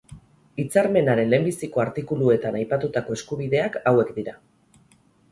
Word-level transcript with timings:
Hitzarmenaren 0.61 1.27
lehenbiziko 1.33 1.83
artikuluetan 1.83 2.57
aipatutako 2.59 3.17
eskubideak 3.19 3.77
hauek 3.93 4.09
dira. 4.17 4.35